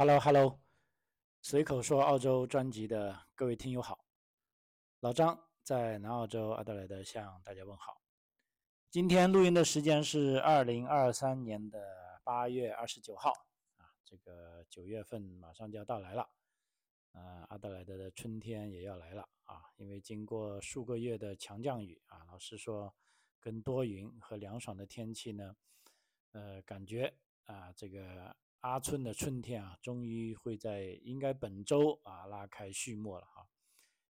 [0.00, 0.58] Hello，Hello，
[1.42, 4.02] 随口说澳洲专辑的各位听友好，
[5.00, 8.00] 老张在南澳洲阿德莱德向大家问好。
[8.90, 13.30] 今天录音的时间是二零二三年的八月二十九号
[13.76, 16.30] 啊，这个九月份马上就要到来了，
[17.12, 22.94] 呃，阿德莱德的春天也要来了啊，因为经过数个月的强降雨啊，老实说，
[23.38, 25.54] 跟多云和凉爽的天气呢，
[26.32, 27.12] 呃，感觉
[27.44, 28.34] 啊，这个。
[28.60, 33.48] 阿春的春天啊，终于会在应该本周啊拉开序幕了哈，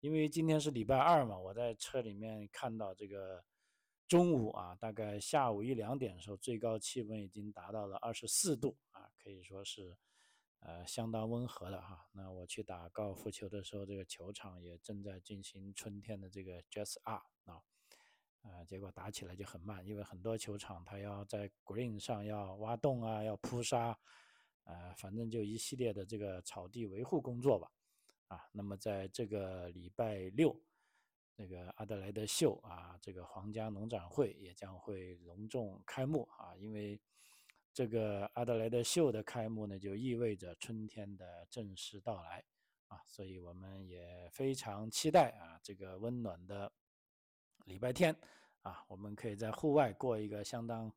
[0.01, 3.41] 因为今天是礼拜二嘛，我在车里面看到这个
[4.05, 9.97] 中午啊，大概下午一两点的时候，最高气温已经达到了二十四度啊，可以说是
[10.59, 12.05] 呃相当温和的哈。
[12.11, 17.63] 那我去打高尔夫球的时候，这个球场也正在进行春天的这个 Just Up 啊，
[18.41, 23.97] 啊，结果打起来就很慢，因为很多球场它要在 Green 上要挖洞啊，要铺沙。
[24.65, 27.69] 呃，反正就一系列的这个草地维护工作吧，
[28.29, 30.57] 啊，那么在这个礼拜六，
[31.35, 36.97] 那个阿德莱德秀啊，这个皇家农展会也将会隆重开幕啊，因为
[37.73, 42.41] 这个阿德莱德秀的开幕呢，就意味着春天的正式到来
[42.87, 46.71] 啊，所以我们也非常期待啊，这个温暖的
[47.65, 48.15] 礼拜天
[48.61, 50.89] 啊，我们可以在户外过一个相当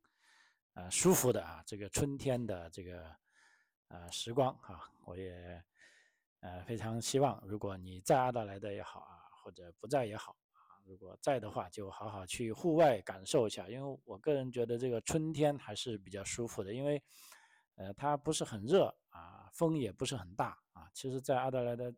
[0.75, 3.13] 呃舒服的啊，这个春天的这个。
[3.89, 5.63] 呃，时光哈，我也
[6.41, 17.01] 呃非常希望，如果你在阿德莱德也好啊，或者不在也好啊，如果在的话，就好好去户外感受一下，因为我个人觉得这个春天还是比较舒服的，因为
[17.77, 20.91] 呃它不是很热啊，风也不是很大啊。
[20.93, 21.95] 其实，在阿德莱德，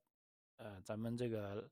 [0.57, 1.67] 呃，咱们这个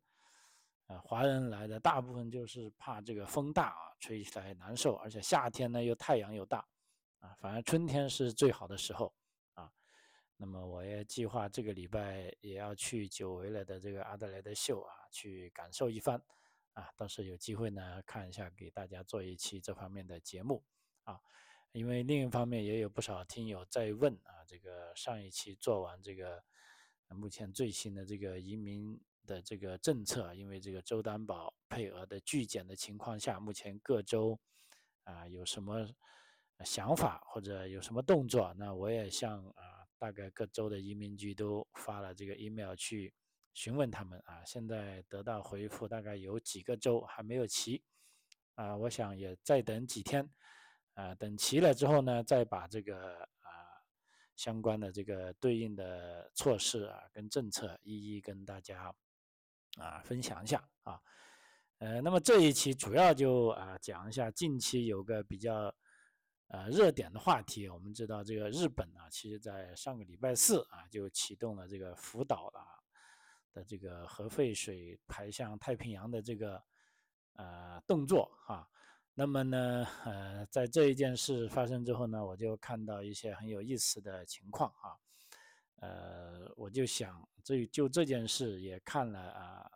[0.87, 6.67] 呃华人来的大部分就是怕这个风大啊，吹起来难受，而且夏天呢又太阳又大
[7.21, 9.13] 啊，反而春天是最好的时候。
[10.39, 16.21] 那么我也计划这个礼拜也要去久违了的这个阿德莱德秀啊，去感受一番，
[16.75, 20.63] 啊，到时候有机会呢看一下，给大家做一期这方面的节目
[21.05, 21.19] 啊。
[21.73, 26.45] 因为另一方面也有不少听友在问啊，这个上一期做完这个
[27.09, 34.39] 目前最新的这个移民的这个政策，因为这个州担保配额的拒减的情况下，目前各州
[35.05, 35.89] 啊有什么
[36.63, 38.53] 想法或者有什么动作？
[38.59, 39.76] 那我也向啊。
[39.99, 43.15] 大概各州的移民局都发了这个 email 去
[43.55, 47.83] 询问他们啊，现在得到回复，大概有几个州还没有齐
[48.55, 50.29] 啊，我想也再等几天
[50.95, 53.49] 啊，等齐了之后呢，再把这个啊
[54.37, 58.95] 相关的这个对应的措施啊跟政策一一跟大家
[59.79, 61.01] 啊分享一下啊，
[61.79, 65.75] 呃，那么这一期主要就啊讲一下近期有个比较。
[66.49, 72.79] 呃，热点的话题，我们知道这个日本啊，其实在上个礼拜四啊，就启动了这个福岛啊
[73.53, 76.63] 的这个核废水排向太平洋的这个
[77.33, 78.69] 呃动作哈。
[79.13, 84.97] 那么呢，呃，在这一件事发生之后呢，我就看到一些很有意思的情况哈。
[85.81, 89.71] 呃，我就想这就这件事也看了啊，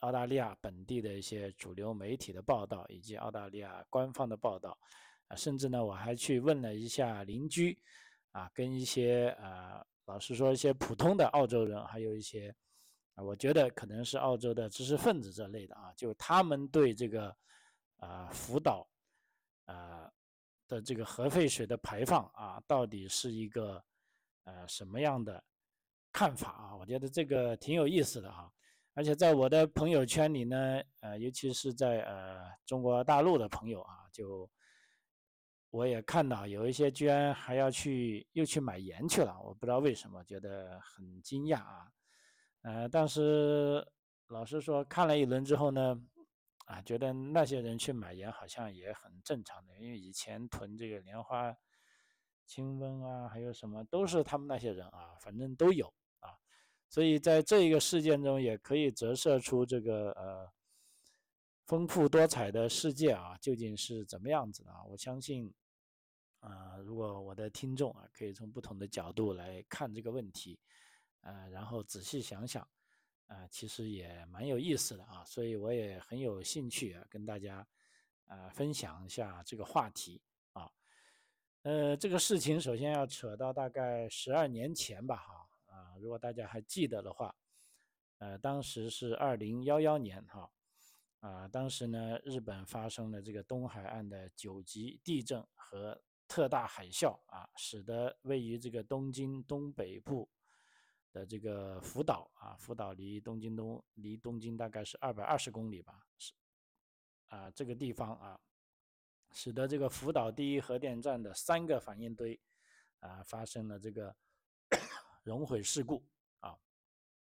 [0.00, 4.78] 澳大利亚本地的一些主流媒体的报道，以及澳大利亚官方的报道。
[5.30, 7.78] 啊，甚至呢，我还去问了一下邻居，
[8.32, 12.52] 啊，跟一些呃，老实说，一些普通的澳洲人，还有一些，
[13.14, 17.36] 啊，我觉得可能是澳洲的知识分子这类的啊，就他们对这个，
[17.98, 18.84] 啊，福岛，
[19.66, 20.10] 啊
[20.66, 23.80] 的这个核废水的排放啊，到底是一个，
[24.42, 25.40] 呃，什么样的
[26.12, 26.76] 看法啊？
[26.76, 28.52] 我觉得这个挺有意思的哈，
[28.94, 34.50] 而且在我的朋友圈里呢，呃，尤其是在呃中国大陆的朋友啊，就。
[35.70, 41.92] 我也看到有一些居然还要去又去买盐去了，我不知道为什么，觉得很惊讶啊。
[42.62, 43.86] 呃，但是
[44.26, 45.96] 老实说，看了一轮之后呢，
[46.66, 51.56] 啊，觉得那些人去买盐好像也很正常的，因为以前囤这个莲花
[52.46, 55.86] 清瘟啊，还有什么都是他们那些人啊，反正都有
[56.18, 56.34] 啊。
[56.88, 60.50] 所以在这一个事件中，也可以折射出这个呃
[61.64, 64.84] 丰富多彩的世界啊，究竟是怎么样子的啊？
[64.86, 65.54] 我相信。
[66.40, 70.58] 啊，如果我的听众啊，可以从不同的角度来看这个问题，
[71.20, 72.66] 呃，然后仔细想想，
[73.26, 77.66] 啊，其实也蛮有意思的啊，所以我也很有兴趣啊，跟大家
[78.26, 80.22] 啊分享一下这个话题
[80.54, 80.70] 啊。
[81.62, 87.36] 呃，这个事情首先要扯到大概十二年前吧，哈啊，如果大家还记得的话，
[88.16, 90.50] 呃，当时是二零幺幺年哈，
[91.20, 100.30] 啊，当时呢，日本发生了这个东海岸的九级地震和特大海啸啊，使得位于这个东京东北部
[101.12, 106.32] 的这个福岛啊，福岛离东京东离东京大概是二百二十公里吧，是
[107.26, 108.40] 啊，这个地方啊，
[109.32, 112.40] 使得这个福岛第一核电站的三个反应堆
[113.00, 114.14] 啊发生了这个
[115.24, 116.06] 熔毁事故
[116.38, 116.56] 啊。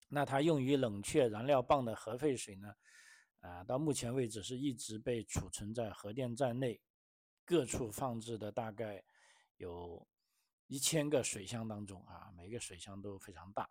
[0.08, 2.74] 那它用于冷却燃料棒的核废水呢，
[3.40, 6.78] 啊，到目前为止是一直被储存在核电站内
[7.50, 9.02] 各处放置的，大概
[9.56, 10.06] 有。
[10.72, 13.68] 一千个水箱当中啊，每个水箱都非常大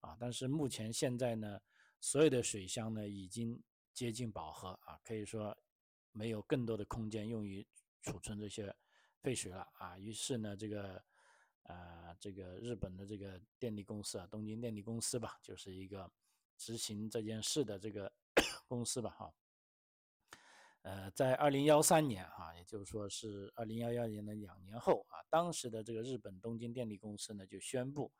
[0.00, 1.58] 啊，但是目前现在呢，
[1.98, 3.58] 所有的水箱呢已经
[3.94, 5.56] 接近饱和啊，可以说
[6.10, 7.66] 没有更多的空间用于
[8.02, 8.70] 储存这些
[9.22, 9.98] 废水了啊。
[9.98, 11.02] 于是呢，这个
[11.62, 16.12] 啊，这个日本的这个电力公司啊，东京电力公司吧，就是一个
[16.58, 18.12] 执行这件事的这个
[18.68, 19.34] 公司吧，哈。
[20.82, 28.12] 呃，在二零幺三年啊，也就是说是二零幺幺年的两年后啊，当时的这个日本东京电力公司呢就宣布，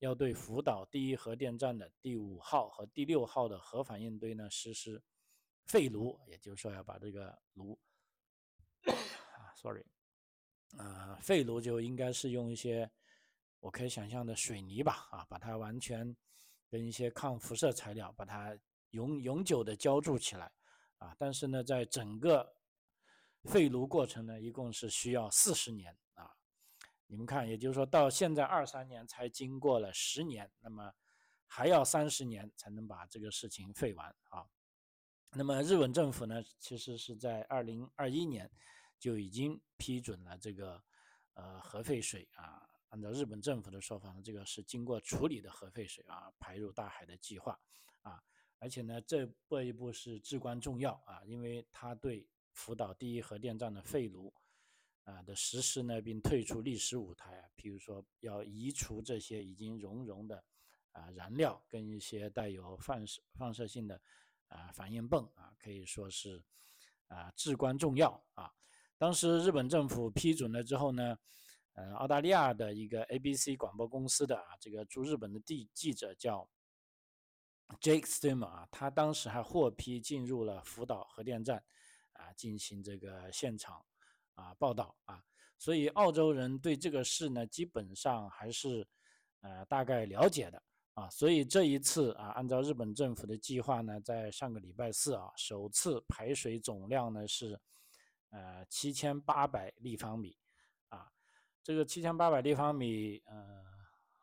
[0.00, 5.00] 要对福岛第一核电站的第五号和第六号的核反应堆呢实施
[5.66, 7.78] 废炉，也就是说要把这个炉
[8.82, 9.86] 啊，sorry，
[10.78, 12.90] 呃，废炉就应该是用一些
[13.60, 16.16] 我可以想象的水泥吧，啊，把它完全
[16.68, 18.58] 跟一些抗辐射材料把它
[18.90, 20.50] 永永久的浇筑起来。
[21.00, 22.54] 啊，但是呢，在整个
[23.44, 26.30] 废炉过程呢，一共是需要四十年啊。
[27.06, 30.92] 你们看，也就是说到现在二三年才经过了十年，那么
[31.46, 34.46] 还要三十年才能把这个事情废完啊。
[35.32, 38.50] 那么日本政府呢，其实是在二零二一年
[38.98, 40.82] 就已经批准了这个
[41.34, 47.58] 呃核废水啊，按照日本政府的说法呢，这个是经过处理的核废水啊排入大海的计划
[48.02, 48.22] 啊。
[48.62, 54.30] 而且呢，这这一步是至关重要啊，因为它对福岛第一核电站的废炉
[55.04, 60.44] 啊的实施呢，并退出历史舞台啊，比如说要移除这些已经熔融的
[60.92, 63.98] 啊燃料跟一些带有放射放射性的
[64.48, 66.44] 啊反应泵啊，可以说是
[67.08, 68.52] 啊至关重要啊。
[68.98, 71.18] 当时日本政府批准了之后呢，
[71.72, 76.46] 呃，澳大利亚的一个 ABC 广播公司的啊这个驻日本的地记者叫。
[77.80, 81.62] Jake Stemmer 啊，他当时还获批进入了福岛核电站，
[82.12, 83.84] 啊，进行这个现场
[84.34, 85.22] 啊报道啊，
[85.58, 88.86] 所以澳洲人对这个事呢，基本上还是
[89.40, 90.62] 呃大概了解的
[90.94, 97.58] 啊，所以这一次啊，按照日本政府的计划呢，在上个礼拜四啊，首次排水总量呢是
[98.30, 100.36] 呃七千八百立方米
[100.88, 101.10] 啊，
[101.62, 103.70] 这个七千八百立方米，呃。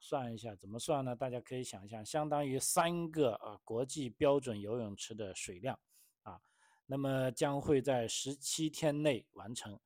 [0.09, 1.13] 算一下怎么算呢？
[1.13, 5.77] 大家可以想象，相当于三个啊国际标准游泳池的水量
[6.24, 6.39] 啊。
[6.86, 9.77] 那么将会在十七天内完成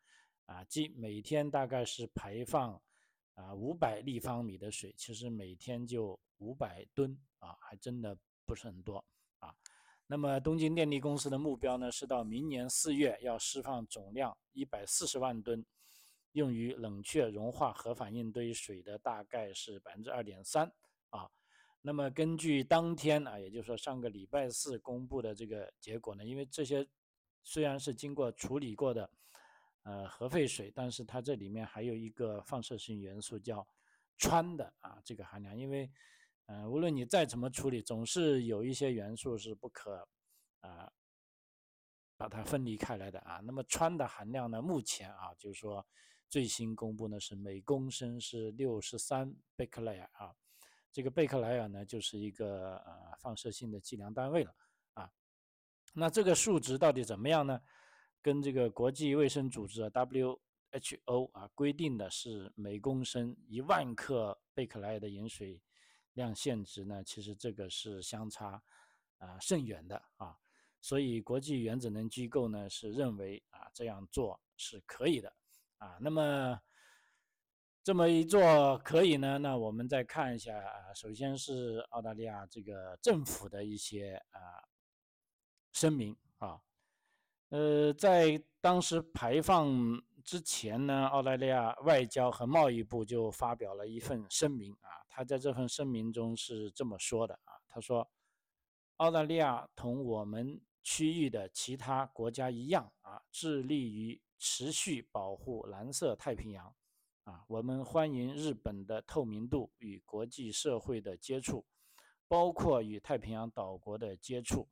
[0.46, 2.80] 啊，即每天大概是排放
[3.34, 8.16] 啊五百立方米的水，其实每天就五百吨啊，还真的
[8.46, 9.04] 不是很多
[9.40, 9.52] 啊。
[10.06, 15.66] 那么东京电力公司的目标呢，是到明年四月要释放总量一百四十万吨。
[16.34, 20.72] 用于冷却融化核反应堆水的大概是百分之二点三
[21.10, 21.30] 啊。
[21.82, 26.88] 那么根据当天啊，也就是说上个礼拜四公布的这个结果呢，因为这些
[27.44, 29.12] 虽然是经过处理过的
[29.84, 33.68] 呃核废水，但是它这里面还有一个放射性元素叫
[34.20, 35.92] 氚的啊这个含量，因为
[36.46, 40.08] 嗯无论你再怎么处理，总是有一些元素是不可
[40.60, 40.94] 啊
[42.16, 43.42] 把它分离开来的啊。
[43.44, 45.86] 那么氚的含量呢，目前啊就是说。
[46.32, 50.34] 最新公布呢是每公升是六十三贝克莱尔啊，
[50.90, 54.56] 这个贝克莱尔呢就是一个呃放射性的计量单位了
[54.94, 55.12] 啊。
[55.94, 57.62] 那这个数值到底怎么样呢？
[58.22, 65.62] 跟这个国际卫生组织 WHO 啊规定的是每公升一万克贝克莱尔的饮水
[66.14, 68.64] 量限值呢，其实这个是相差
[69.18, 70.38] 啊甚远的啊。
[70.80, 75.36] 所以国际原子能机构呢是认为啊这样做是可以的。
[75.82, 76.62] 啊，那么
[77.84, 79.40] 这么一做可以呢？
[79.40, 84.40] 那我们再看一下啊，首先是澳大利亚这个政府的一些啊
[85.72, 86.62] 声明啊，
[87.50, 98.08] 呃，在当时排放之前呢，澳大利亚外交和贸易部就发表了一份声明啊，他在这份声明中是这么说的啊，他说，
[98.98, 104.22] 澳大利亚同我们区域的其他国家一样啊，致力于。
[104.44, 106.76] 持续保护蓝色太平洋，
[107.26, 111.64] 啊，我们欢迎日本的透明度与国际社会的接触，
[112.28, 114.68] 包括与太平洋岛国的接触，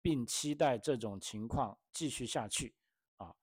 [0.00, 2.76] 并期待这种情况继续下去。
[3.16, 3.34] 啊，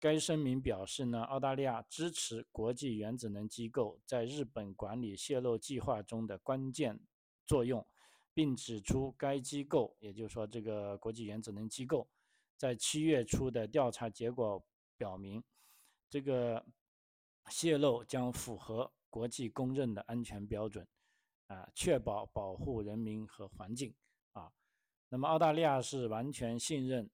[0.00, 6.98] 该声明表示呢，澳大利亚支持国际原子能机构在日本管理泄漏计划中的关键
[7.44, 7.86] 作用，
[8.32, 12.08] 并指出该机构，也就是说这个国际原子能机构，
[12.56, 14.64] 在七月初的调查结果
[14.96, 15.42] 表明，
[16.08, 16.64] 这个
[17.48, 20.86] 泄漏将符合国际公认的安全标准，
[21.46, 23.94] 啊，确保保护人民和环境，
[24.32, 24.52] 啊，
[25.08, 27.10] 那么澳大利亚是完全信任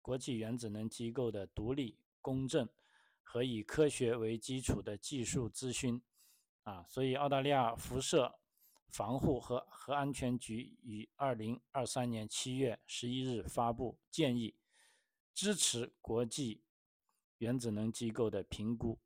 [0.00, 2.68] 国际原子能机构的独立、公正。
[3.30, 6.00] 和以科学为基础的技术咨询，
[6.62, 8.38] 啊，所以澳大利亚辐射
[8.88, 14.56] 防护和核安全局于二零二三年七月十一日发布建议，
[15.34, 16.62] 支持国际
[17.38, 18.98] 原子能机构的评估，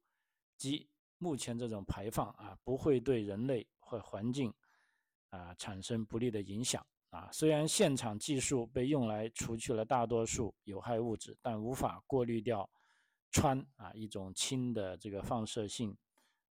[0.56, 4.52] 即目前这种排放啊不会对人类或环境
[5.30, 7.30] 啊产生不利的影响啊。
[7.32, 12.68] 虽然现场技术被用来除去了大多数有害物质，但无法过滤掉。
[13.34, 15.96] 氚啊，一种氢的这个放射性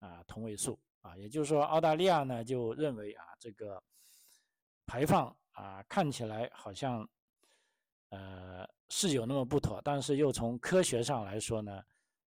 [0.01, 3.81] 啊同位素啊，也就是说，澳大利亚呢就认为啊，这个
[4.85, 7.09] 排放啊看起来好像
[8.11, 11.85] 呃是有那么不妥，但是又从科学上来说呢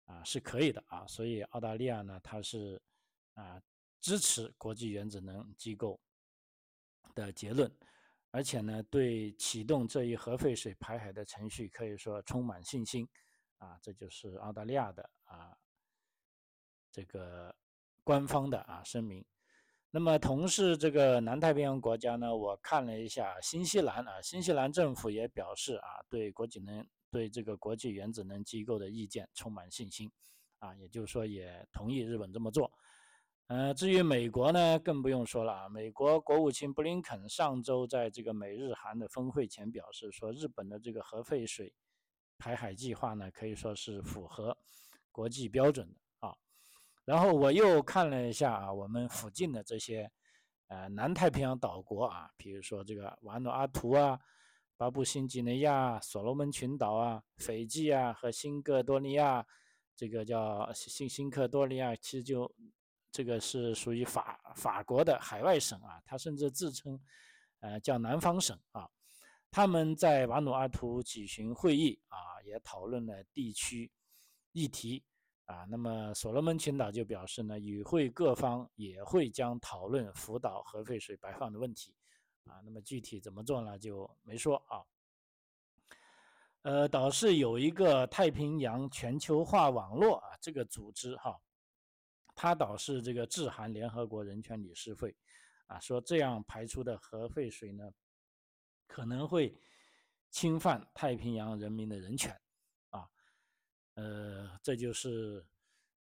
[0.05, 2.81] 啊是可以的啊，所以澳大利亚呢它是
[3.33, 3.61] 啊
[4.01, 5.99] 支持国际原子能机构
[7.15, 7.71] 的结论，
[8.31, 13.07] 而且呢对启动这一核废水排海的程序可以说充满信心。
[13.57, 15.57] 啊，这就是澳大利亚的啊，
[16.89, 17.53] 这个
[18.05, 19.25] 官方的啊声明。
[19.91, 30.12] 那么，同是这个南太平洋国家呢，我看了一下新西兰啊，新西兰政府也表示啊，对国际能对这个国际原子能机构的意见充满信心
[30.60, 32.72] 啊，也就是说也同意日本这么做。
[33.48, 41.74] 呃，至于美国呢，更不用说了啊，美国国务卿布林肯上周在这个美日韩的峰会前表示说，日本的这个核废水。
[42.38, 44.55] 排海计划呢，可以说是符合
[45.12, 45.96] 国际标准的。
[47.09, 50.07] 然后我又看了一下啊，我们附近的这些
[50.67, 54.19] 呃南太平洋岛国啊，比如说这个瓦努阿图啊、
[54.77, 59.43] 巴布新几内亚、所罗门群岛啊、斐济啊和新克多利亚，
[59.95, 62.55] 这个叫新新克多利亚，其实就
[63.11, 67.01] 这个是属于法法国的海外省啊，它甚至自称
[67.61, 68.87] 呃叫南方省啊。
[69.49, 73.91] 他们在瓦努阿图举行会议啊，也讨论了地区
[74.51, 75.03] 议题
[75.50, 75.65] 啊。
[75.68, 81.94] 那么所罗门群岛就表示呢，与会各方也会将讨论福岛核废水排放的问题
[82.46, 82.62] 啊。
[82.63, 84.82] 那么具体怎么做呢，就没说啊。
[86.62, 91.39] 呃，倒是有一个太平洋全球化网络啊，这个组织哈，
[92.36, 95.15] 它倒是这个致函联合国人权理事会
[95.68, 97.91] 啊，说这样排出的核废水呢。
[98.91, 99.56] 可能会
[100.32, 102.36] 侵犯太平洋人民的人权，
[104.00, 105.46] 呃，这就是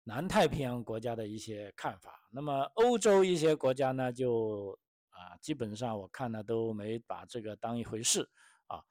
[0.03, 2.19] 南太平洋国家的一些看法。
[2.29, 4.77] 那么欧洲一些国家呢，就
[5.11, 8.27] 啊，基本上我看呢都没把这个当一回事，
[8.67, 8.83] 啊，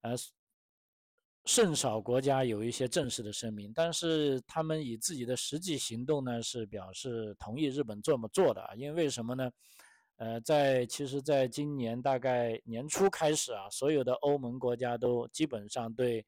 [0.00, 0.16] 呃，
[1.44, 9.50] 甚少国家有一些正式的声明，但是他们以自己的实际行动呢是表示同意日本这么做的，因为为什么呢？
[10.16, 16.26] 呃，在其实，在今年大概年初开始啊，所有的欧盟国家都基本上对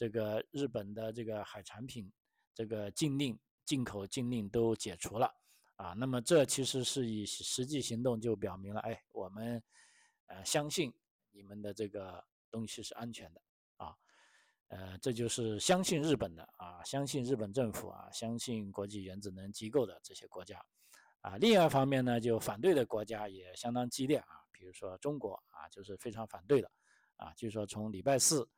[0.00, 2.10] 这个日本的这个海产品
[2.54, 5.30] 这个禁令、进口禁令都解除了
[5.76, 5.92] 啊。
[5.92, 9.62] 那么这其实是以实际行动就表明了，哎，我们
[10.28, 10.90] 呃相信
[11.32, 13.42] 你们的这个东西是安全的
[13.76, 13.94] 啊。
[14.68, 20.64] 呃，这就是相信日本的啊，相信日本政府啊，相信国际原子能机构的这些国家。
[21.20, 26.72] 啊，另外一方面呢，就反对的国家也相当激烈啊，比如说中国啊，就是非常反对的
[27.16, 27.34] 啊。
[27.34, 28.48] 据说从礼拜四，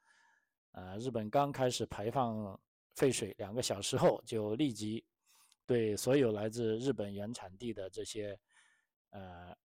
[0.72, 2.60] 呃，日本刚开始排放
[2.94, 5.02] 废水两个小时后，就立即
[5.64, 8.38] 对所有来自日本原产地的这些，
[9.10, 9.56] 呃，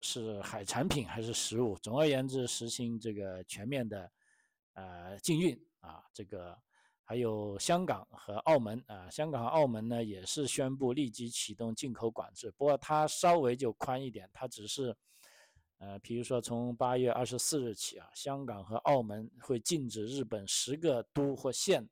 [0.00, 4.10] 是海产品还是食物，总而言之，实行这个全面的
[4.74, 6.56] 呃禁运啊，这个。
[7.06, 14.96] 还有香港和澳门啊，香港和澳门呢也是宣布立即启动进口管制，不过它稍微就宽一点，它只是，
[15.78, 21.88] 呃，比如说从八月二十四日起啊，香港和澳门会禁止日本十个都或县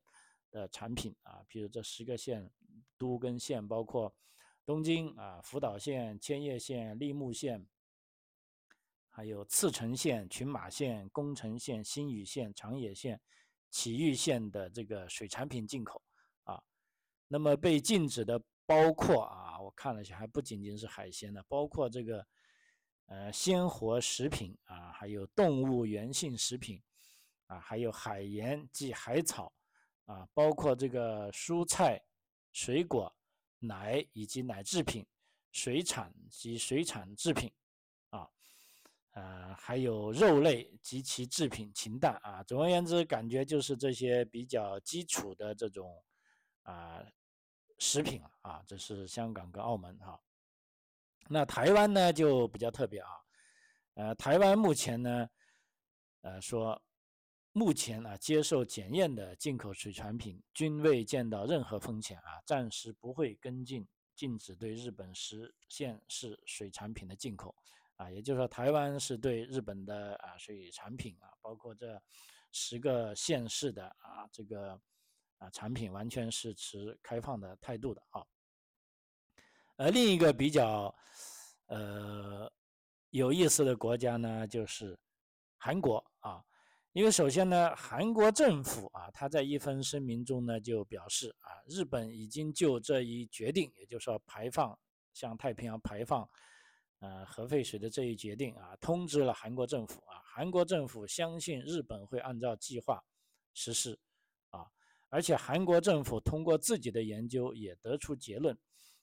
[0.51, 2.51] 的产品啊，比如这十个县
[2.97, 4.15] 都跟县包括
[4.65, 7.67] 东京啊、福岛县、千叶县、立木县，
[9.09, 13.21] 还有茨城县、群马县、宫城县、新宇县、长野县。
[13.75, 16.03] 埼玉县的这个水产品进口
[16.45, 16.62] 啊，
[17.27, 22.23] 那么被禁止的包括啊，我看了一下，还不仅仅是海鲜呢，包括这个
[23.12, 26.83] 呃鲜活食品啊，还有动物源性食品
[27.47, 29.52] 啊，还有海盐及海草
[30.07, 32.02] 啊，包括这个蔬菜、
[32.52, 33.14] 水果、
[33.59, 35.07] 奶以及奶制品、
[35.50, 37.52] 水产及水产制品
[38.09, 38.26] 啊，
[39.11, 42.42] 呃，还有肉类及其制品、禽蛋啊。
[42.45, 46.02] 总而言之，感觉就是这些比较基础的这种
[46.62, 47.04] 啊
[47.78, 48.62] 食品啊。
[48.66, 50.19] 这是香港跟澳门哈。
[51.33, 53.09] 那台湾呢就比较特别啊，
[53.95, 55.29] 呃，台湾目前呢，
[56.21, 56.81] 呃说。
[57.55, 67.55] 目前啊，接受检验的进口水产品均未见到任何风险啊，暂时不会跟进禁止对日本十县市水产品的进口
[67.97, 72.03] 啊，也就是说，台湾是对日本的啊水产品啊，包括这
[72.53, 74.81] 十个县市的啊这个
[75.37, 78.25] 啊产品，完全是持开放的态度的啊。
[79.76, 80.95] 而另一个比较
[81.67, 82.50] 呃
[83.11, 84.99] 有意思的国家呢，就是
[85.57, 86.43] 韩国啊。
[86.93, 94.79] 因为首先呢，韩国政府啊，他在一份声明中呢就表示啊，日本已经就这一决定，也就是说排放
[95.14, 96.29] 向太平洋排放
[96.99, 103.02] 呃核废水的这一决定啊，通知了韩国政府啊，韩国政府相信日本会按照计划
[103.55, 103.99] 实施
[104.50, 104.67] 啊，
[105.09, 108.55] 而且韩国政府通过自己的研究也得出结论，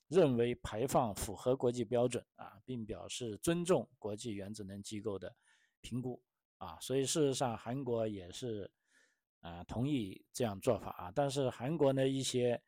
[0.10, 5.34] 认为排放符合国际标准啊，并表示尊重国际原子能机构的
[5.82, 6.22] 评估。
[6.58, 8.70] 啊，所以事实上韩国也是，
[9.40, 11.12] 啊，同意这样做法啊。
[11.16, 12.62] 但是韩国呢一些，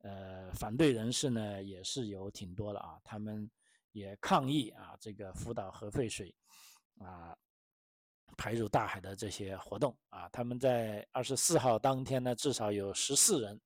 [0.00, 3.50] 呃，反对人士呢也是有挺多的啊，他们
[3.92, 6.34] 也抗议啊这个福岛核废水，
[6.98, 7.34] 啊，
[8.36, 10.28] 排入大海的这些活动啊。
[10.28, 13.58] 他们在二十四号当天呢，至少有十四人，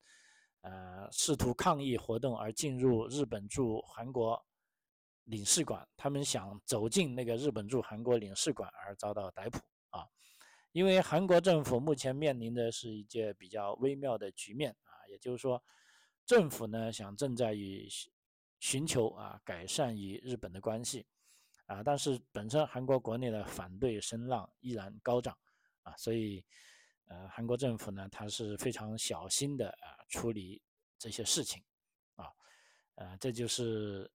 [0.67, 4.45] 呃，试图抗议活动而进入日本驻韩国。
[5.27, 9.59] 领事馆，他们想走进那个日本驻韩国领事馆而遭到逮捕
[9.91, 10.07] 啊！
[10.71, 15.61] 因为韩国政府目前面临的是一件比较微妙的局面啊，也就是说，
[16.25, 17.89] 政府呢想正在与
[18.61, 21.05] 寻求啊改善与日本的关系
[21.67, 25.37] 啊，但是本身韩国国内的反对声浪依然高涨
[25.83, 26.45] 啊，所以
[27.07, 30.63] 呃韩国政府呢他是非常小心的啊处理
[30.99, 31.63] 这些事情
[32.15, 32.31] 啊，
[32.97, 34.11] 呃这就是。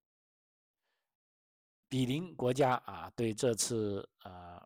[1.92, 4.66] 比邻国家啊，对这次啊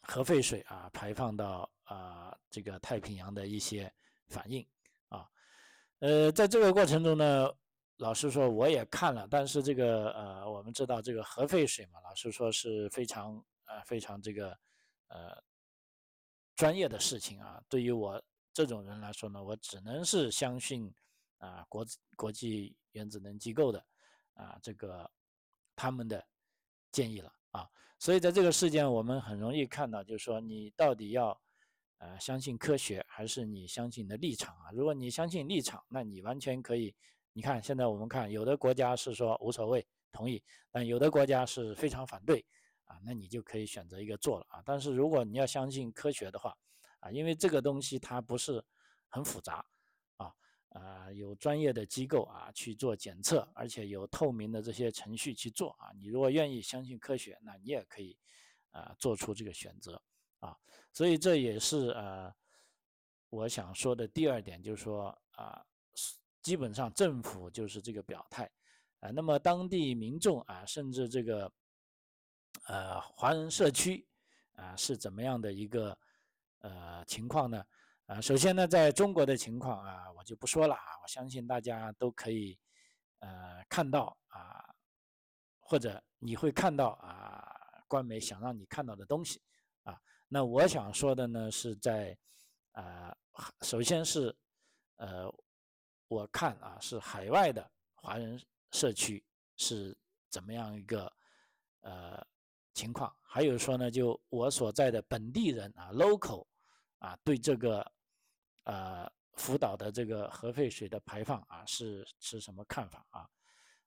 [0.00, 3.92] 核废水啊排放到啊这个太平洋的一些
[4.26, 4.66] 反应
[5.10, 5.28] 啊，
[5.98, 7.54] 呃，在这个过程中呢，
[7.98, 13.34] 老实说我也看了，但是这个呃，我们知道这个核废水嘛，老实说是非常
[13.66, 14.58] 呃非常这个
[15.08, 15.36] 呃
[16.60, 17.62] 专业的事情啊。
[17.68, 20.92] 对于我这种人来说呢，我只能是相信
[21.38, 23.82] 啊国国际原子能机构的
[24.34, 25.10] 啊这个。
[25.76, 26.22] 他们的
[26.92, 27.66] 建议了啊，
[27.98, 31.40] 所以在这个事件，我们很容易看到，就是说你到底要
[31.96, 34.70] 呃相信科学，还是你相信你的立场啊？
[34.74, 36.94] 如果你相信立场，那你完全可以。
[37.32, 40.38] 你看现在我们看，有的国家是说无所谓，同意；
[40.70, 42.44] 但有的国家是非常反对
[42.90, 44.62] 啊，那你就可以选择一个做了啊。
[44.66, 46.56] 但是如果你要相信科学的话
[46.98, 48.62] 啊，因为这个东西它不是
[49.08, 49.64] 很复杂。
[50.16, 50.34] 啊
[50.70, 55.90] 啊，有专业的机构啊去做检测，而且有透明的这些程序去做啊。
[55.98, 58.16] 你如果愿意相信科学，那你也可以
[58.70, 60.00] 啊做出这个选择
[60.38, 60.56] 啊。
[60.92, 62.32] 所以这也是呃
[63.30, 65.60] 我想说的第二点，就是说啊，
[66.42, 68.48] 基本上政府就是这个表态
[69.00, 69.10] 啊。
[69.10, 71.52] 那么当地民众啊，甚至这个
[72.70, 74.06] 呃华人社区
[74.54, 75.98] 啊是怎么样的一个
[76.60, 77.64] 呃情况呢？
[78.06, 82.56] 啊，首先呢，在中国的情况啊，我就不说了啊，我相信大家都可以，
[83.18, 84.72] 呃，看到啊，
[85.58, 87.44] 或者你会看到啊，
[87.88, 89.42] 官媒想让你看到的东西
[89.82, 90.00] 啊。
[90.28, 92.16] 那我想说的呢，是在，
[92.72, 93.16] 呃，
[93.62, 94.36] 首先是，
[94.96, 95.28] 呃，
[96.06, 99.24] 我看啊，是海外的华人社区
[99.56, 99.96] 是
[100.28, 101.12] 怎么样一个
[101.82, 102.26] 呃
[102.74, 106.46] 情况，还有说呢，就我所在的本地人啊，local
[106.98, 107.92] 啊，对这个。
[108.64, 113.26] 呃，福岛的这个核废水的排放啊，是是什么看法啊？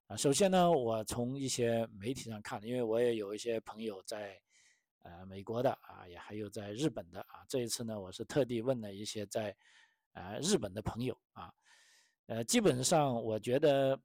[0.07, 4.37] 啊，首先呢，我从一些媒体上看，因为我也有一些朋友在
[5.03, 7.45] 呃美国的啊，也还有在日本的啊。
[7.47, 9.55] 这一次呢，我是特地问了一些在
[10.13, 11.53] 呃日本的朋友啊，
[12.25, 13.97] 呃，基本上我觉得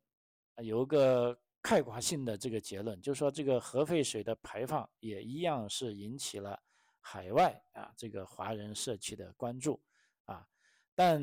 [0.58, 6.58] 有个概括性的这个结论，就是说这个核废水的排放也一样是引起了
[7.00, 9.80] 海外啊这个华人社区的关注
[10.24, 10.46] 啊。
[10.94, 11.20] 但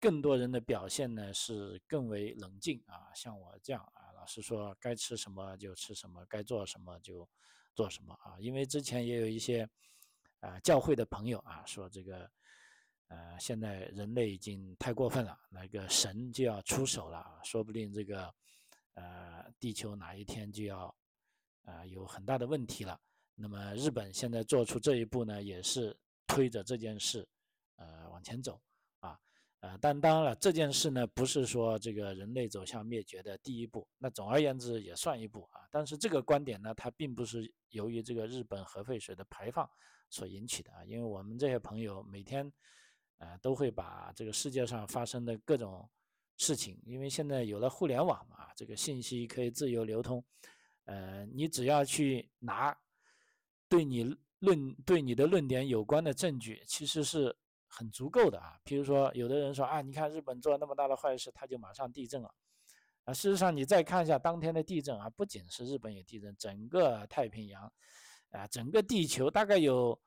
[0.00, 7.28] 更多人的表现呢是更为冷静啊，像我这样啊，老实说，该吃什么就吃什么，该做什么就
[7.74, 8.36] 做什么啊。
[8.38, 9.68] 因为之前也有一些
[10.40, 12.30] 啊教会的朋友啊说这个
[13.08, 18.32] 呃现在人类已经太过分了，那个神就要出手了，说不定这个
[18.94, 20.94] 呃地球哪一天就要
[21.64, 23.00] 啊有很大的问题了。
[23.34, 27.26] 那么日本现在做出这一步呢，也是推着这件事
[27.76, 28.60] 呃往前走
[29.00, 29.18] 啊。
[29.60, 33.88] 呃，但当然了，这件事呢，不是说这个人类走向灭绝的第一步。
[33.96, 35.66] 那总而言之，也算一步啊。
[35.70, 39.68] 但是这个观点呢，它并不是由于这个日本核废水的排放
[40.10, 40.84] 所引起的啊。
[40.84, 42.52] 因为我们这些朋友每天，
[43.16, 45.88] 呃，都会把这个世界上发生的各种
[46.36, 50.24] 事情，因为现在有了互联网嘛，这个信息可以自由流通，
[50.84, 52.76] 呃，你只要去拿
[53.68, 57.36] 对你论对你的论点有关的证据，其实是。
[57.76, 62.32] 很足够的啊，比如说有的人说啊，你看日本做了那么大的坏事，他就马上地震了，
[63.02, 67.72] 啊，事实上你再看一下当天的地震啊，不仅是日本有地震，整个太平洋，
[68.30, 70.00] 啊，整个地球大概有，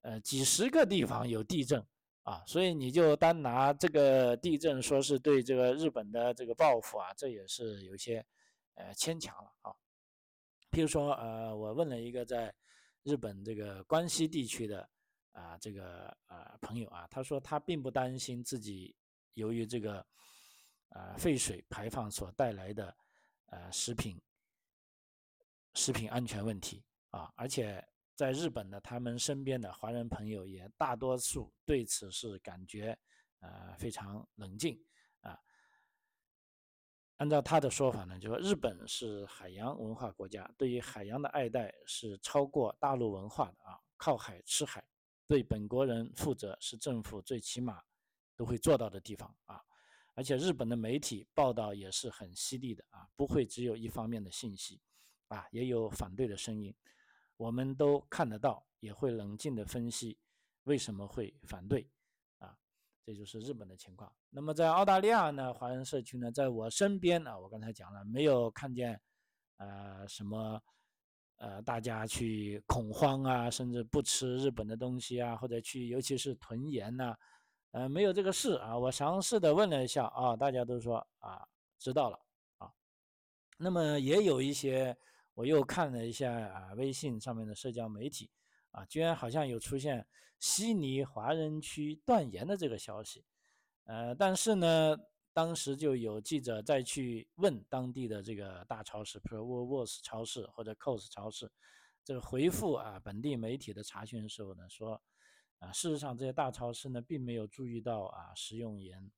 [0.00, 1.80] 呃，几十个地方有地震
[2.26, 8.22] 啊，所以你就单拿这个地震说是对这个日本的这个报复啊，这也是有些，
[8.74, 9.72] 呃，牵强了啊。
[10.70, 12.52] 譬如说，呃，我问了一个在
[13.02, 14.88] 日本这个关西地区的。
[15.36, 18.96] 啊，这个呃朋友啊，他说他并不担心自己
[19.34, 20.02] 由于这个
[20.88, 22.96] 呃废水排放所带来的
[23.50, 24.18] 呃食品
[25.74, 27.86] 食品安全问题啊，而且
[28.16, 32.98] 在日本呢，他们身边的华人朋友也大多数对此是感觉
[33.40, 34.82] 呃非常冷静
[35.20, 35.38] 啊。
[37.18, 44.82] 按照他的说法呢，就说日本是海洋文化国家，对于海洋的爱戴是超过大陆文化的啊，靠海吃海。
[45.28, 47.82] 对本国人负责是政府最起码
[48.36, 49.60] 都会做到的地方啊，
[50.14, 54.80] 而且日本的媒体报道也是很犀利的啊，不会只有一方面的信息
[55.28, 56.72] 啊，也有反对的声音，
[57.36, 60.18] 我们都看得到，也会冷静的分析
[60.64, 61.88] 为什么会反对
[62.38, 62.56] 啊，
[63.04, 64.12] 这就是日本的情况。
[64.30, 69.00] 那么在澳大利亚呢，华人社区呢，在我身边啊，我刚才讲了，没有看见
[69.58, 70.60] 呃什么。
[71.38, 77.14] 呃，大家去恐慌啊，甚至不吃日本的东西啊，或者去，尤其是囤盐呐，
[77.72, 78.74] 呃，没有这个事啊。
[78.74, 81.46] 我尝试的问了一下啊，大家都说啊，
[81.78, 82.18] 知道了
[82.56, 82.72] 啊。
[83.58, 84.96] 那么也有一些，
[85.36, 88.28] 我又看了一下啊，微信上面的社交媒体
[88.72, 90.04] 啊，居然好像有出现
[90.40, 93.24] 悉尼华人区断盐的这个消息，
[93.84, 94.96] 呃，但是呢。
[95.36, 101.52] 当时就有记者再去问当地的这个大超市，比如 w o o l s 超市或者 Coles 超市，
[102.02, 104.98] 这个回复啊本地媒体的查询的时候呢，说
[105.58, 109.10] 啊事实上这些大超市呢并没有注意到啊食用盐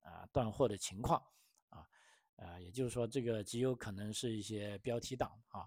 [0.00, 1.22] 啊断货的情况
[2.36, 5.66] 啊也就是说这个极有可能是一些标题党啊，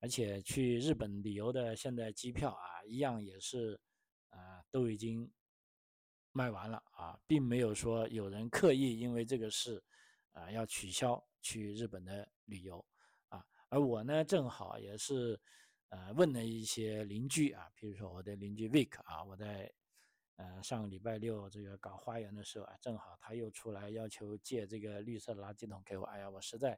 [0.00, 3.80] 而且去日本旅游的现在机票啊一样也是
[4.28, 5.30] 啊都已经。
[6.30, 9.82] 卖完了啊，并没有说有人刻意因为这个事，
[10.30, 12.84] 啊要取消去日本的旅游
[13.28, 13.44] 啊。
[13.70, 15.40] 而我呢，正好也是，
[15.88, 19.72] 呃，问了一些邻居啊，比如说我的邻居 Vic 啊，我在，
[20.38, 26.04] 呃，上个礼拜六这个搞花园的时候啊，正好他又出来要求借这个绿色垃圾桶给我。
[26.06, 26.76] 哎呀，我实在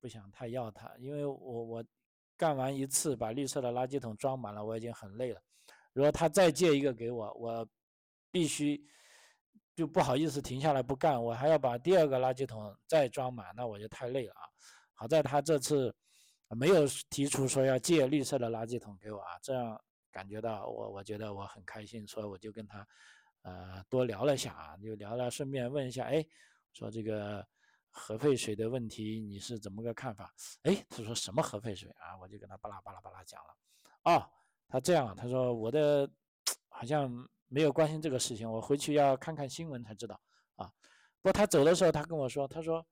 [0.00, 1.84] 不想太要他，因为我我
[2.36, 5.40] 干完一次把绿色的垃圾桶装满了，我已经很累了。
[5.92, 7.68] 如果他再借一个给我，我。
[8.34, 8.82] 必须
[9.76, 14.48] 就不好意思停下来不干，我还要把第二个垃圾桶再装满，那我就太累了啊。
[14.94, 15.94] 好在他这次
[16.48, 19.78] 没有提出说要借绿色的垃圾桶给我啊，这样
[20.12, 22.86] 感觉到我我觉得我很开心，所以我就跟他
[23.42, 26.24] 呃多聊了一下啊，就聊了，顺便问一下，哎，
[26.72, 27.44] 说这个
[27.90, 30.32] 核废水的问题你是怎么个看法？
[30.62, 32.16] 哎，他说什么核废水啊？
[32.20, 33.56] 我就跟他巴拉巴拉巴拉讲了。
[34.04, 34.30] 哦，
[34.68, 36.08] 他这样，他说我的
[36.68, 37.28] 好像。
[37.54, 40.18] 没有关心这个事情，我回去要看看新闻才知道
[40.56, 40.72] 啊。
[41.20, 42.82] 不过他走的时候，他跟我说，他说，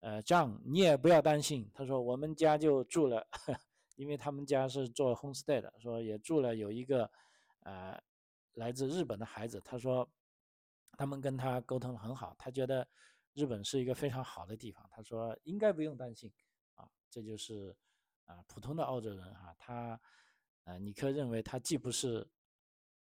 [0.00, 1.70] 呃这样你也不要担心。
[1.74, 3.28] 他说我们家就住了，
[4.02, 7.10] 因为他们家是做 homestay 的，说也住了有一个，
[7.60, 7.98] 呃，
[8.54, 9.60] 来自日本的孩子。
[9.64, 10.06] 他说，
[10.98, 12.86] 他们跟他沟通很好，他觉得
[13.32, 14.86] 日本是一个非常好的地方。
[14.90, 16.30] 他说应该不用担心
[16.74, 16.86] 啊。
[17.08, 17.74] 这就是
[18.26, 20.00] 啊，普通的澳洲人哈，他，
[20.64, 22.28] 呃，你可以认为他既不是。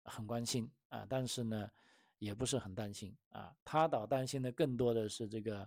[0.06, 1.66] 很关心啊，但是呢，
[2.18, 3.56] 也不是很担心啊。
[3.64, 5.66] 他倒担心的更多的是这个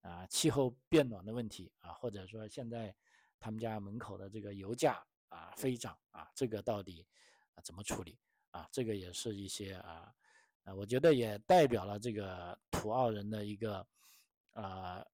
[0.00, 2.96] 啊气候变暖的问题啊，或者说现在
[3.44, 7.06] 他们家门口的这个油价啊飞涨啊，这个到底
[7.54, 8.18] 啊怎么处理
[8.52, 8.66] 啊？
[8.72, 10.10] 这个也是一些啊
[10.62, 13.86] 啊，我觉得也代表了这个土澳人的一个
[14.52, 15.04] 啊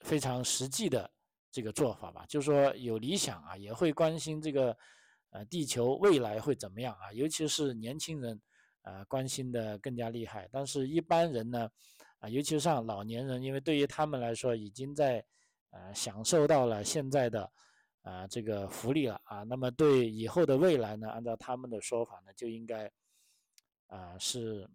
[0.00, 1.10] 非常实际的
[1.50, 4.76] 这个做法吧，就是说有理想啊，也会关心这个。
[5.30, 7.12] 呃，地球未来会怎么样啊？
[7.12, 8.40] 尤其是年轻人，
[8.80, 10.48] 呃，关心的更加厉害。
[10.50, 11.70] 但是，一般人呢，
[12.18, 15.22] 啊，尤其是像老年人，因为对于他们来说，已经在，
[15.70, 17.52] 呃，享受到了现在的，
[18.02, 19.42] 啊这个福利了啊。
[19.42, 22.90] 那么对以后的未来呢，按照他们的说法呢，就应该
[23.86, 24.68] 啊是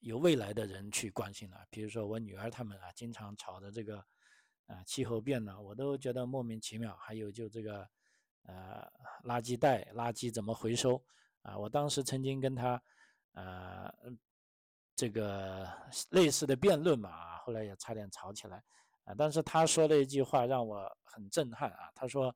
[0.00, 1.64] 由未来的人去关心了。
[1.70, 3.96] 比如说我女儿他们啊，经常吵的这个
[4.66, 6.94] 啊气候变暖，我都觉得莫名其妙。
[6.96, 7.88] 还有就这个
[8.42, 8.86] 呃
[9.24, 11.02] 垃圾袋、垃圾怎么回收
[11.42, 11.56] 啊？
[11.56, 12.82] 我当时曾经跟他
[13.32, 13.90] 呃
[14.94, 15.66] 这个
[16.10, 17.38] 类似的辩论嘛。
[17.44, 18.64] 后来也差点吵起来，
[19.04, 19.14] 啊！
[19.16, 21.90] 但是他说了一句话让我很震撼啊！
[21.94, 22.34] 他说：“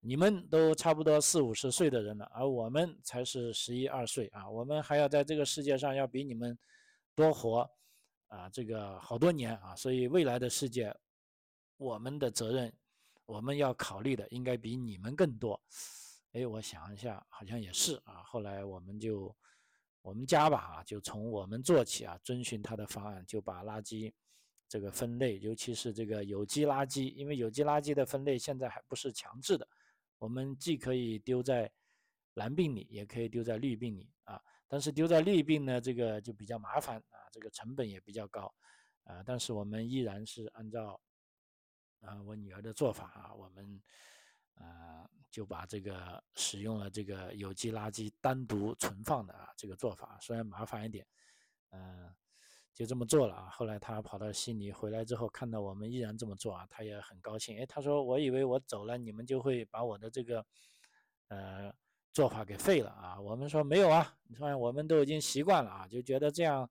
[0.00, 4.48] 你们都差不多四五十岁的人了，而我们才是十一二岁啊！
[4.48, 6.58] 我们还要在这个世界上要比你们
[7.14, 7.70] 多活
[8.28, 9.74] 啊，这个好多年啊！
[9.74, 10.94] 所以未来的世界，
[11.76, 12.72] 我们的责任，
[13.26, 15.60] 我们要考虑的应该比你们更多。”
[16.32, 18.22] 哎，我想一下，好像也是啊。
[18.24, 19.34] 后来我们就。
[20.04, 24.12] 我们家吧，啊，就从我们做起啊，遵循他的方案，就把垃圾
[24.72, 29.68] 这个分类，尤其是这个有机垃圾，因为有机垃圾的分类现在还不是强制的，
[30.16, 31.70] 我们既可以丢在
[32.36, 34.40] 蓝病里，也可以丢在绿病里啊。
[34.66, 38.50] 但是丢在绿病呢，这个就比较麻烦啊，这个成本也比较高
[39.04, 39.22] 啊。
[39.22, 40.98] 但是我们依然是按照
[42.00, 43.82] 啊我女儿的做法啊，我们
[44.54, 45.06] 啊。
[45.32, 51.06] 就把这个使用了这个有机垃圾单独存放的啊这个做法，虽然麻烦一点，
[51.70, 52.14] 嗯，
[52.74, 53.48] 就这么做了啊。
[53.50, 57.58] 后来他跑到悉尼回来之后，看到我们依然这么做啊，他也很高兴。
[57.58, 60.44] 哎，他说我以为我走了，你们就会把我的这个
[61.28, 61.72] 呃
[62.12, 63.20] 做法给废了啊。
[63.20, 66.68] 我们说没有啊，你看我们都已经习惯了啊，就觉得这样，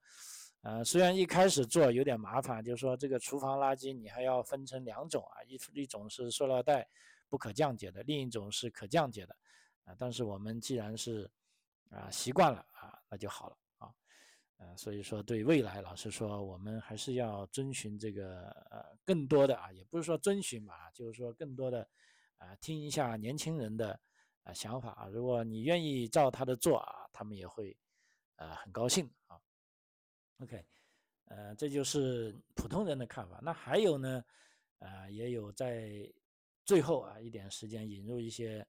[0.61, 6.87] 呃，虽然一开始做有点麻烦，就是说这个厨房垃圾你还要分成两种啊，一一种是塑料袋。
[7.29, 9.33] 不可降解的，另一种是可降解的，
[9.85, 11.31] 啊，但是我们既然是
[11.89, 13.55] 啊习惯了啊，那就好了，
[14.61, 21.87] 呃，所以说对未来，老实说，我们还是要遵循这个呃更多的啊，也不是说遵循吧，就是说更多的
[22.37, 23.99] 啊听一下年轻人的
[24.43, 27.75] 啊想法啊，如果你愿意照他的做啊，他们也会
[28.35, 29.41] 呃很高兴啊。
[30.41, 30.63] OK，
[31.25, 33.39] 呃，这就是普通人的看法。
[33.41, 34.23] 那还有呢，
[34.77, 36.07] 啊，也有在。
[36.63, 38.65] 最后啊，一点时间引入一些，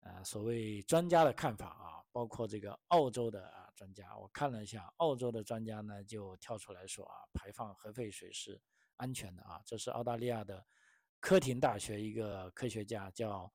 [0.00, 8.60] 呃，所谓专家的看法啊，包括这个澳洲的啊专家，我看了一下，澳洲的专家呢就跳出来说啊，排放核废水是
[8.96, 10.64] 安全的啊，这是澳大利亚的
[11.20, 13.52] 科廷大学一个科学家叫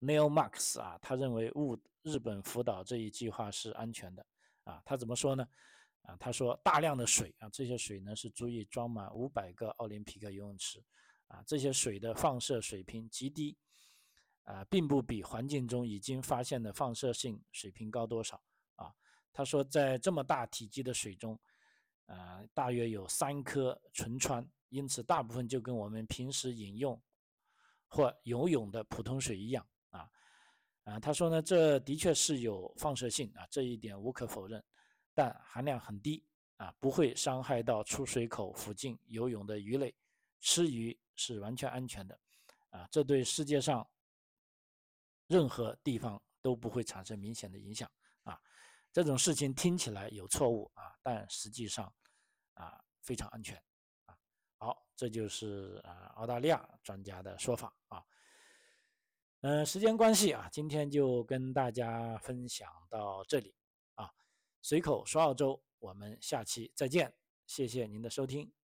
[0.00, 4.24] Neil Marx 啊，他认为物日本福岛这一计划是安全的
[4.64, 5.46] 啊，他怎么说呢？
[6.02, 10.82] 啊，他说大量的水啊，这些水呢是足以装满五百个奥林匹克游泳池。
[11.26, 13.56] 啊，这些水的放射水平极低，
[14.44, 18.42] 啊，并不比环境中已经发现的放射性水平高多少。
[18.76, 18.94] 啊，
[19.32, 21.38] 他说，在这么大体积的水中，
[22.06, 27.00] 呃，大约有三颗纯氚，因此大部分就跟我们平时饮用
[27.86, 29.66] 或游泳的普通水一样。
[29.90, 30.10] 啊，
[30.84, 34.62] 啊，他说呢，这的确是有放射性啊，这一点无可否认，
[35.14, 36.24] 但含量很低，
[36.56, 39.94] 啊，不会伤害到出水口附近游泳的鱼类，
[40.40, 40.98] 吃鱼。
[41.22, 42.18] 是完全安全的，
[42.70, 43.86] 啊，这对世界上
[45.30, 47.88] 任何地方都不会产生明显的影响，
[48.24, 48.36] 啊，
[48.92, 51.86] 这种事情听起来有错误啊，但实际上
[52.54, 53.56] 啊非常安全，
[54.06, 54.18] 啊，
[54.58, 58.04] 好，这就是啊澳大利亚专家的说法啊，
[59.42, 63.54] 嗯，时间关系啊，今天就跟大家分享到这里
[63.94, 64.12] 啊，
[64.60, 67.14] 随口说澳洲，我们下期再见，
[67.46, 68.59] 谢谢您的收听。